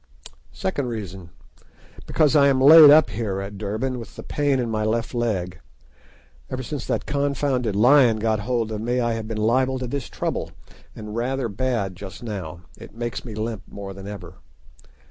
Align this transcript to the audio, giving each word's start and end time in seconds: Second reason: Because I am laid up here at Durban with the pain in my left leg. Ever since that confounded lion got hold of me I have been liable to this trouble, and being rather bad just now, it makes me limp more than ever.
Second 0.55 0.87
reason: 0.87 1.29
Because 2.07 2.35
I 2.35 2.47
am 2.47 2.59
laid 2.59 2.89
up 2.89 3.11
here 3.11 3.39
at 3.39 3.59
Durban 3.59 3.99
with 3.99 4.15
the 4.15 4.23
pain 4.23 4.57
in 4.57 4.67
my 4.67 4.83
left 4.83 5.13
leg. 5.13 5.59
Ever 6.49 6.63
since 6.63 6.87
that 6.87 7.05
confounded 7.05 7.75
lion 7.75 8.17
got 8.17 8.39
hold 8.39 8.71
of 8.71 8.81
me 8.81 8.99
I 8.99 9.13
have 9.13 9.27
been 9.27 9.37
liable 9.37 9.77
to 9.77 9.85
this 9.85 10.09
trouble, 10.09 10.53
and 10.95 11.05
being 11.05 11.13
rather 11.13 11.47
bad 11.47 11.95
just 11.95 12.23
now, 12.23 12.61
it 12.79 12.95
makes 12.95 13.23
me 13.23 13.35
limp 13.35 13.61
more 13.69 13.93
than 13.93 14.07
ever. 14.07 14.37